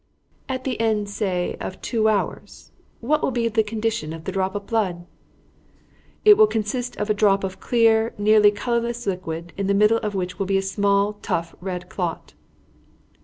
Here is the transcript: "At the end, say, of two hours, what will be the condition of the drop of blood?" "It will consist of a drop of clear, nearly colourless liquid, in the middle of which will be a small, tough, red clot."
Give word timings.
"At 0.49 0.63
the 0.63 0.79
end, 0.81 1.11
say, 1.11 1.55
of 1.61 1.79
two 1.79 2.07
hours, 2.09 2.71
what 3.01 3.21
will 3.21 3.29
be 3.29 3.47
the 3.47 3.61
condition 3.61 4.13
of 4.13 4.23
the 4.23 4.31
drop 4.31 4.55
of 4.55 4.65
blood?" 4.65 5.05
"It 6.25 6.37
will 6.37 6.47
consist 6.47 6.95
of 6.97 7.11
a 7.11 7.13
drop 7.13 7.43
of 7.43 7.59
clear, 7.59 8.11
nearly 8.17 8.49
colourless 8.49 9.05
liquid, 9.05 9.53
in 9.57 9.67
the 9.67 9.75
middle 9.75 9.99
of 9.99 10.15
which 10.15 10.39
will 10.39 10.47
be 10.47 10.57
a 10.57 10.63
small, 10.63 11.19
tough, 11.21 11.53
red 11.61 11.87
clot." 11.87 12.33